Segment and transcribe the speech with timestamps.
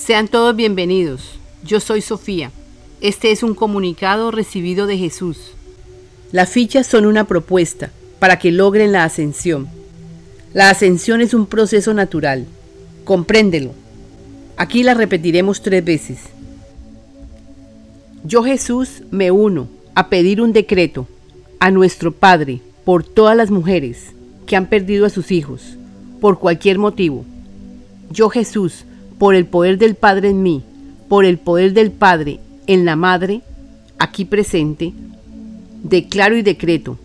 [0.00, 1.38] Sean todos bienvenidos.
[1.62, 2.52] Yo soy Sofía.
[3.02, 5.36] Este es un comunicado recibido de Jesús.
[6.32, 9.68] Las fichas son una propuesta para que logren la ascensión.
[10.54, 12.46] La ascensión es un proceso natural.
[13.04, 13.72] Compréndelo.
[14.56, 16.20] Aquí la repetiremos tres veces.
[18.24, 21.08] Yo Jesús me uno a pedir un decreto
[21.58, 24.14] a nuestro Padre por todas las mujeres
[24.46, 25.76] que han perdido a sus hijos,
[26.22, 27.26] por cualquier motivo.
[28.10, 28.86] Yo Jesús,
[29.20, 30.62] por el poder del Padre en mí,
[31.06, 33.42] por el poder del Padre en la Madre,
[33.98, 34.94] aquí presente,
[35.82, 36.96] declaro y decreto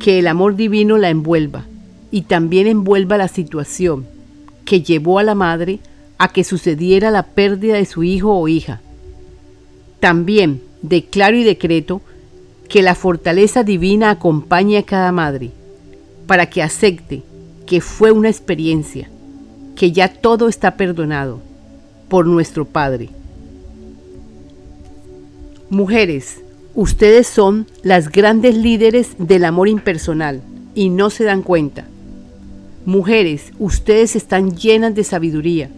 [0.00, 1.64] que el amor divino la envuelva
[2.10, 4.04] y también envuelva la situación
[4.64, 5.78] que llevó a la madre
[6.18, 8.80] a que sucediera la pérdida de su hijo o hija.
[10.00, 12.02] También declaro y decreto
[12.68, 15.52] que la fortaleza divina acompañe a cada madre
[16.26, 17.22] para que acepte
[17.64, 19.08] que fue una experiencia,
[19.76, 21.40] que ya todo está perdonado
[22.08, 23.10] por nuestro Padre.
[25.68, 26.40] Mujeres,
[26.74, 30.40] ustedes son las grandes líderes del amor impersonal
[30.74, 31.84] y no se dan cuenta.
[32.84, 35.68] Mujeres, ustedes están llenas de sabiduría,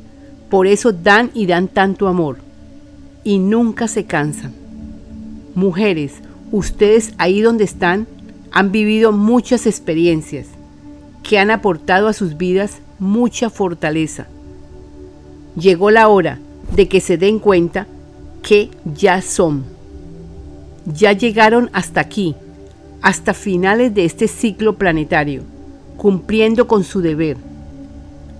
[0.51, 2.39] por eso dan y dan tanto amor
[3.25, 4.53] y nunca se cansan.
[5.55, 6.15] Mujeres,
[6.53, 8.07] ustedes ahí donde están
[8.53, 10.47] han vivido muchas experiencias
[11.23, 14.27] que han aportado a sus vidas mucha fortaleza.
[15.57, 16.39] Llegó la hora
[16.75, 17.87] de que se den cuenta
[18.43, 19.65] que ya son.
[20.87, 22.35] Ya llegaron hasta aquí,
[23.03, 25.43] hasta finales de este ciclo planetario
[25.99, 27.37] cumpliendo con su deber.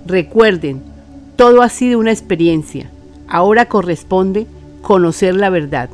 [0.07, 0.81] Recuerden,
[1.37, 2.89] todo ha sido una experiencia.
[3.27, 4.47] Ahora corresponde
[4.81, 5.91] conocer la verdad,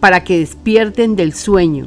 [0.00, 1.86] para que despierten del sueño.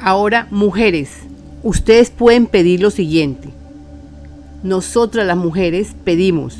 [0.00, 1.10] Ahora, mujeres,
[1.62, 3.48] ustedes pueden pedir lo siguiente.
[4.62, 6.56] Nosotras las mujeres pedimos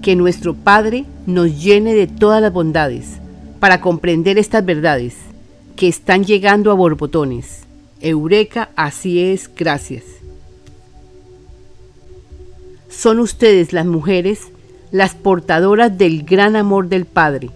[0.00, 3.18] que nuestro Padre nos llene de todas las bondades
[3.60, 5.14] para comprender estas verdades
[5.76, 7.64] que están llegando a borbotones.
[8.00, 10.04] Eureka, así es, gracias.
[12.88, 14.48] Son ustedes las mujeres
[14.92, 17.50] las portadoras del gran amor del Padre.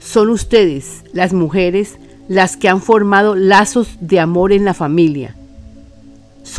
[0.00, 1.96] Son ustedes las mujeres
[2.28, 5.36] las que han formado lazos de amor en la familia.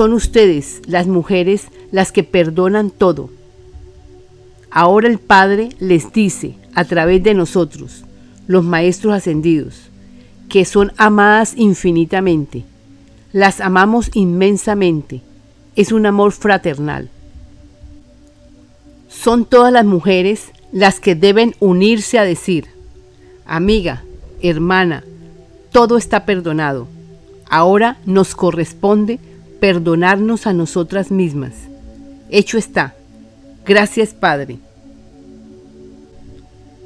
[0.01, 3.29] Son ustedes las mujeres las que perdonan todo.
[4.71, 8.03] Ahora el Padre les dice a través de nosotros,
[8.47, 9.91] los maestros ascendidos,
[10.49, 12.63] que son amadas infinitamente.
[13.31, 15.21] Las amamos inmensamente.
[15.75, 17.11] Es un amor fraternal.
[19.07, 22.65] Son todas las mujeres las que deben unirse a decir,
[23.45, 24.01] amiga,
[24.41, 25.03] hermana,
[25.71, 26.87] todo está perdonado.
[27.47, 29.19] Ahora nos corresponde
[29.61, 31.53] perdonarnos a nosotras mismas.
[32.29, 32.93] Hecho está.
[33.65, 34.59] Gracias, Padre.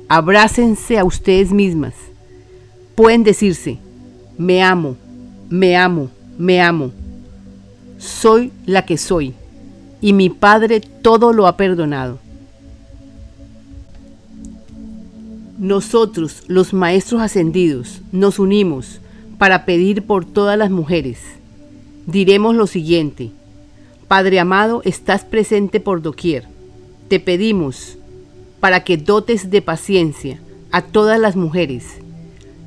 [0.08, 1.96] Abrácense a ustedes mismas
[2.96, 3.78] pueden decirse,
[4.38, 4.96] me amo,
[5.50, 6.92] me amo, me amo.
[7.98, 9.34] Soy la que soy
[10.02, 12.20] y mi Padre todo lo ha perdonado.
[15.58, 19.00] Nosotros, los Maestros Ascendidos, nos unimos
[19.38, 21.20] para pedir por todas las mujeres.
[22.06, 23.32] Diremos lo siguiente,
[24.08, 26.48] Padre amado, estás presente por doquier.
[27.08, 27.98] Te pedimos
[28.60, 30.40] para que dotes de paciencia
[30.72, 32.06] a todas las mujeres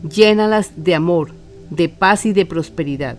[0.03, 1.33] llénalas de amor,
[1.71, 3.17] de paz y de prosperidad.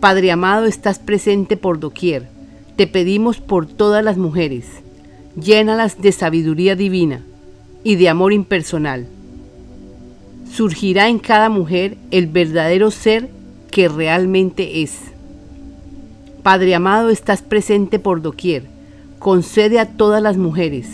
[0.00, 2.28] Padre amado, estás presente por doquier.
[2.76, 4.66] Te pedimos por todas las mujeres.
[5.40, 7.22] Llénalas de sabiduría divina
[7.84, 9.06] y de amor impersonal.
[10.50, 13.28] Surgirá en cada mujer el verdadero ser
[13.76, 14.96] que realmente es.
[16.42, 18.62] Padre amado, estás presente por doquier.
[19.18, 20.86] Concede a todas las mujeres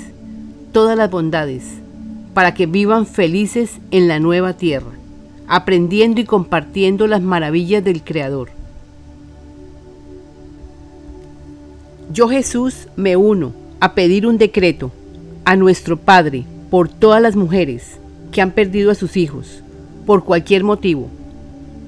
[0.72, 1.62] todas las bondades
[2.34, 4.90] para que vivan felices en la nueva tierra,
[5.46, 8.48] aprendiendo y compartiendo las maravillas del Creador.
[12.12, 14.90] Yo Jesús me uno a pedir un decreto
[15.44, 18.00] a nuestro Padre por todas las mujeres
[18.32, 19.62] que han perdido a sus hijos,
[20.04, 21.08] por cualquier motivo.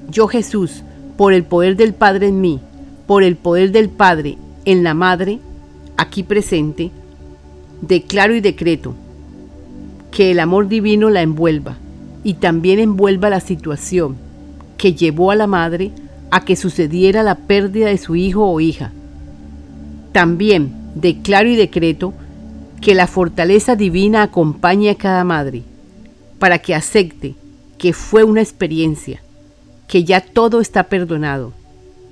[0.09, 0.83] Yo Jesús,
[1.17, 2.59] por el poder del Padre en mí,
[3.07, 5.39] por el poder del Padre en la Madre,
[5.97, 6.91] aquí presente,
[7.81, 8.95] declaro y decreto
[10.11, 11.77] que el amor divino la envuelva
[12.23, 14.15] y también envuelva la situación
[14.77, 15.91] que llevó a la madre
[16.31, 18.91] a que sucediera la pérdida de su hijo o hija.
[20.11, 22.13] También declaro y decreto
[22.81, 25.63] que la fortaleza divina acompañe a cada madre
[26.39, 27.35] para que acepte
[27.77, 29.21] que fue una experiencia,
[29.87, 31.53] que ya todo está perdonado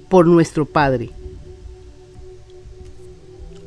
[0.10, 1.10] por nuestro Padre.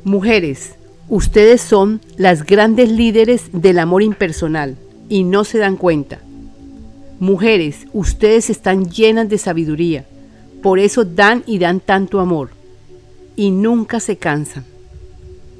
[0.03, 0.75] Mujeres,
[1.09, 4.77] ustedes son las grandes líderes del amor impersonal
[5.09, 6.19] y no se dan cuenta.
[7.19, 10.05] Mujeres, ustedes están llenas de sabiduría,
[10.61, 12.51] por eso dan y dan tanto amor
[13.35, 14.65] y nunca se cansan.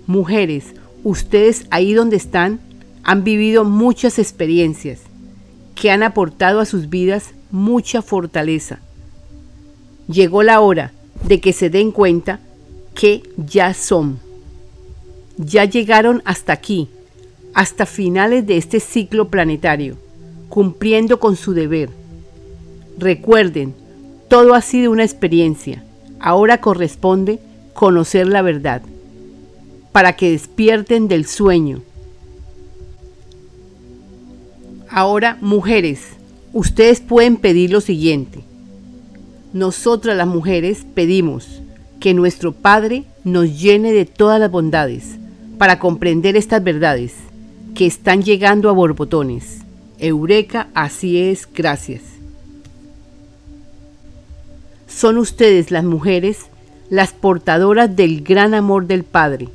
[0.06, 0.74] Mujeres,
[1.04, 2.60] ustedes ahí donde están
[3.04, 5.00] han vivido muchas experiencias
[5.76, 8.80] que han aportado a sus vidas mucha fortaleza.
[10.08, 10.92] Llegó la hora
[11.24, 12.40] de que se den cuenta
[12.94, 14.20] que ya son.
[15.38, 16.90] Ya llegaron hasta aquí,
[17.54, 19.98] hasta finales de este ciclo planetario,
[20.50, 21.90] cumpliendo con su deber.
[22.98, 23.76] Recuerden,
[24.30, 25.84] todo ha sido una experiencia.
[26.20, 27.40] Ahora corresponde
[27.74, 28.82] conocer la verdad,
[29.92, 31.82] para que despierten del sueño.
[34.90, 36.17] Ahora, mujeres,
[36.57, 38.39] ustedes pueden pedir lo siguiente.
[39.54, 41.62] Nosotras las mujeres pedimos
[42.00, 45.18] que nuestro Padre nos llene de todas las bondades
[45.57, 47.13] para comprender estas verdades
[47.75, 49.59] que están llegando a borbotones.
[50.00, 52.01] Eureka, así es, gracias.
[54.88, 56.48] Son ustedes las mujeres
[56.89, 59.50] las portadoras del gran amor del Padre.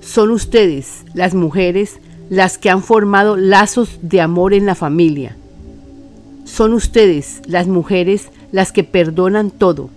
[0.00, 1.98] Son ustedes, las mujeres,
[2.30, 5.36] las que han formado lazos de amor en la familia.
[6.48, 9.90] Son ustedes, las mujeres, las que perdonan todo.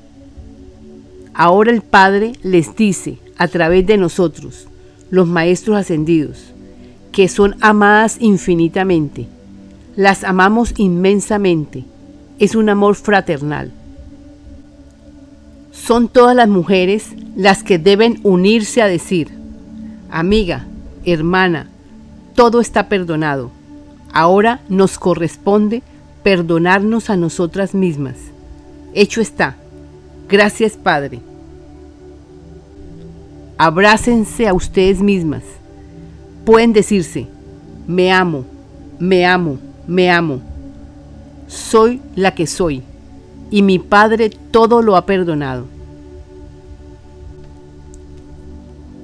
[1.33, 4.67] Ahora el Padre les dice, a través de nosotros,
[5.09, 6.53] los Maestros Ascendidos,
[7.13, 9.27] que son amadas infinitamente.
[9.95, 11.85] Las amamos inmensamente.
[12.37, 13.71] Es un amor fraternal.
[15.71, 19.29] Son todas las mujeres las que deben unirse a decir,
[20.11, 20.67] amiga,
[21.05, 21.69] hermana,
[22.35, 23.51] todo está perdonado.
[24.11, 25.81] Ahora nos corresponde
[26.23, 28.15] perdonarnos a nosotras mismas.
[28.93, 29.55] Hecho está.
[30.29, 31.19] Gracias, Padre.
[33.57, 35.43] Abrácense a ustedes mismas.
[36.45, 37.27] Pueden decirse,
[37.87, 38.45] me amo,
[38.99, 40.41] me amo, me amo.
[41.47, 42.83] Soy la que soy
[43.51, 45.65] y mi Padre todo lo ha perdonado.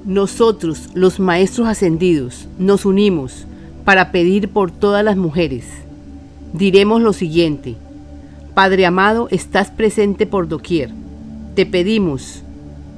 [0.04, 3.46] Nosotros, los Maestros Ascendidos, nos unimos
[3.84, 5.66] para pedir por todas las mujeres.
[6.52, 7.76] Diremos lo siguiente,
[8.54, 10.90] Padre amado, estás presente por doquier.
[11.54, 12.42] Te pedimos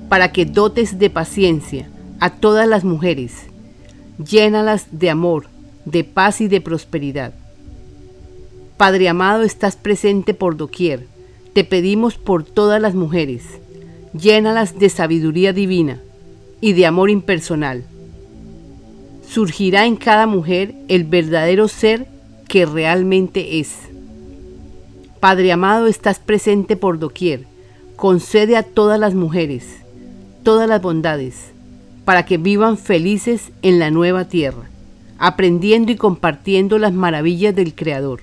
[0.08, 1.88] para que dotes de paciencia
[2.18, 3.46] a todas las mujeres,
[4.18, 5.48] llénalas de amor,
[5.84, 7.34] de paz y de prosperidad.
[8.76, 11.06] Padre amado, estás presente por doquier
[11.52, 13.42] te pedimos por todas las mujeres,
[14.14, 16.00] llénalas de sabiduría divina
[16.60, 17.82] y de amor impersonal.
[19.28, 22.06] Surgirá en cada mujer el verdadero ser
[22.50, 23.76] que realmente es.
[25.20, 27.46] Padre amado, estás presente por doquier.
[27.94, 29.76] Concede a todas las mujeres
[30.42, 31.52] todas las bondades
[32.04, 34.68] para que vivan felices en la nueva tierra,
[35.18, 38.22] aprendiendo y compartiendo las maravillas del Creador.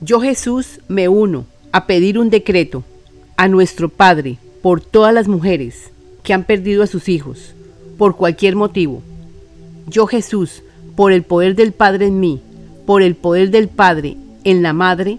[0.00, 2.82] Yo Jesús me uno a pedir un decreto
[3.36, 5.90] a nuestro Padre por todas las mujeres
[6.22, 7.52] que han perdido a sus hijos,
[7.98, 9.02] por cualquier motivo.
[9.86, 10.62] Yo Jesús,
[10.96, 12.40] por el poder del Padre en mí,
[12.86, 15.18] por el poder del Padre en la Madre,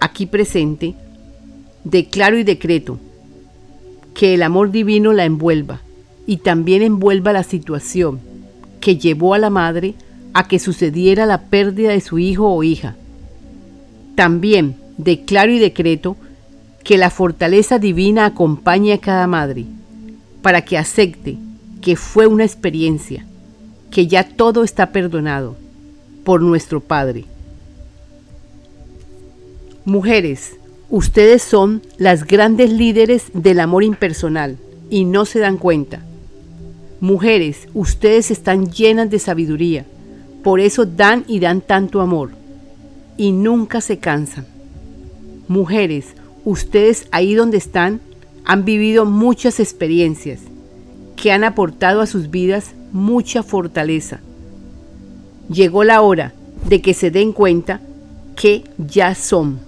[0.00, 0.94] aquí presente,
[1.84, 2.98] declaro y decreto
[4.14, 5.80] que el amor divino la envuelva
[6.26, 8.20] y también envuelva la situación
[8.80, 9.94] que llevó a la Madre
[10.32, 12.94] a que sucediera la pérdida de su hijo o hija.
[14.16, 16.16] También declaro y decreto
[16.84, 19.64] que la fortaleza divina acompañe a cada madre
[20.42, 21.36] para que acepte
[21.80, 23.26] que fue una experiencia,
[23.90, 25.56] que ya todo está perdonado
[26.24, 27.24] por nuestro Padre.
[29.84, 30.56] Mujeres,
[30.90, 34.58] ustedes son las grandes líderes del amor impersonal
[34.90, 36.02] y no se dan cuenta.
[37.00, 39.84] Mujeres, ustedes están llenas de sabiduría,
[40.42, 42.30] por eso dan y dan tanto amor
[43.16, 44.46] y nunca se cansan.
[45.48, 46.06] Mujeres,
[46.44, 48.00] ustedes ahí donde están
[48.44, 50.40] han vivido muchas experiencias
[51.16, 54.20] que han aportado a sus vidas mucha fortaleza.
[55.48, 56.32] Llegó la hora
[56.68, 57.80] de que se den cuenta
[58.36, 59.58] que ya son.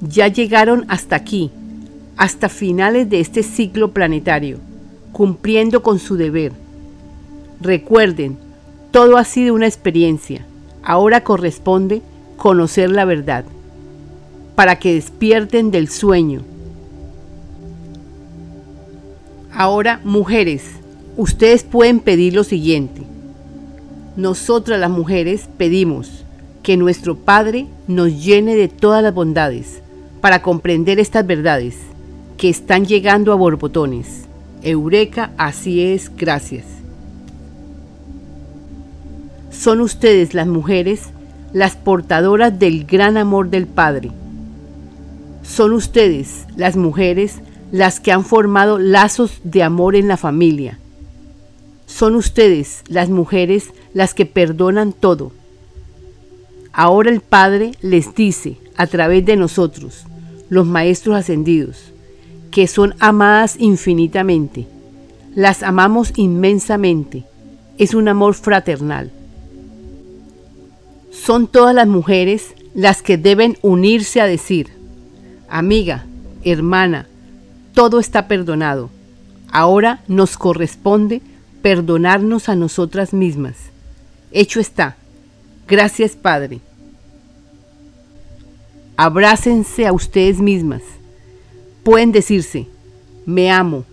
[0.00, 1.50] Ya llegaron hasta aquí,
[2.16, 4.58] hasta finales de este ciclo planetario,
[5.12, 6.52] cumpliendo con su deber.
[7.60, 8.38] Recuerden,
[8.92, 10.46] todo ha sido una experiencia.
[10.82, 12.02] Ahora corresponde
[12.36, 13.44] conocer la verdad,
[14.54, 16.42] para que despierten del sueño.
[19.58, 20.62] Ahora, mujeres,
[21.16, 23.02] ustedes pueden pedir lo siguiente.
[24.14, 26.24] Nosotras las mujeres pedimos
[26.62, 29.82] que nuestro Padre nos llene de todas las bondades
[30.20, 31.74] para comprender estas verdades
[32.36, 34.26] que están llegando a borbotones.
[34.62, 36.64] Eureka, así es, gracias.
[39.50, 41.08] Son ustedes las mujeres
[41.52, 44.12] las portadoras del gran amor del Padre.
[45.42, 47.40] Son ustedes las mujeres
[47.72, 50.78] las que han formado lazos de amor en la familia.
[51.86, 55.32] Son ustedes las mujeres las que perdonan todo.
[56.72, 60.04] Ahora el Padre les dice a través de nosotros,
[60.48, 61.92] los Maestros Ascendidos,
[62.50, 64.66] que son amadas infinitamente.
[65.34, 67.24] Las amamos inmensamente.
[67.78, 69.10] Es un amor fraternal.
[71.10, 74.68] Son todas las mujeres las que deben unirse a decir,
[75.48, 76.06] amiga,
[76.44, 77.08] hermana,
[77.78, 78.90] todo está perdonado.
[79.52, 81.22] Ahora nos corresponde
[81.62, 83.54] perdonarnos a nosotras mismas.
[84.32, 84.96] Hecho está.
[85.68, 86.58] Gracias, Padre.
[88.96, 90.82] Abrácense a ustedes mismas.
[91.84, 92.66] Pueden decirse,
[93.24, 93.84] me amo,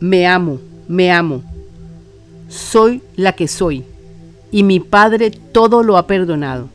[0.00, 1.42] me amo, me amo.
[2.50, 3.86] Soy la que soy
[4.50, 6.68] y mi Padre todo lo ha perdonado.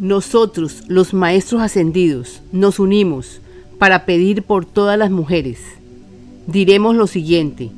[0.00, 3.40] Nosotros, los Maestros Ascendidos, nos unimos
[3.78, 5.60] para pedir por todas las mujeres.
[6.48, 7.70] Diremos lo siguiente,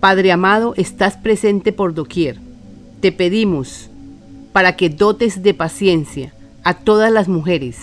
[0.00, 2.38] Padre amado, estás presente por doquier.
[3.00, 3.88] Te pedimos
[4.52, 7.76] para que dotes de paciencia a todas las mujeres,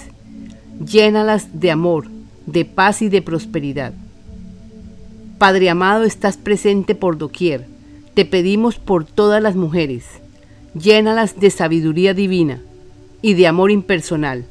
[0.86, 2.08] llénalas de amor,
[2.46, 3.94] de paz y de prosperidad.
[5.38, 7.66] Padre amado, estás presente por doquier
[8.20, 10.04] te pedimos por todas las mujeres,
[10.74, 12.60] llénalas de sabiduría divina
[13.22, 14.46] y de amor impersonal.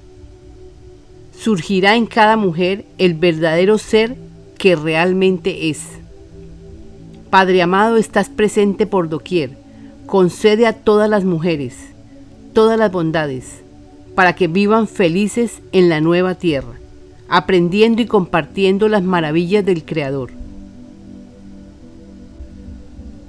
[1.38, 4.16] Surgirá en cada mujer el verdadero ser
[4.58, 5.82] que realmente es.
[7.30, 9.56] Padre amado, estás presente por doquier.
[10.06, 11.74] Concede a todas las mujeres
[12.58, 13.62] todas las bondades
[14.16, 16.72] para que vivan felices en la nueva tierra,
[17.28, 20.32] aprendiendo y compartiendo las maravillas del Creador.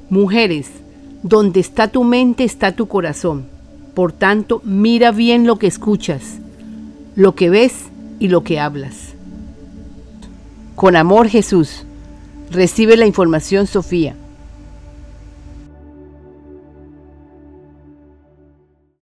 [0.10, 0.72] Mujeres,
[1.22, 3.46] donde está tu mente está tu corazón.
[4.00, 6.22] Por tanto, mira bien lo que escuchas,
[7.18, 7.74] lo que ves
[8.18, 9.14] y lo que hablas.
[10.76, 11.84] Con amor Jesús.
[12.50, 14.16] Recibe la información Sofía.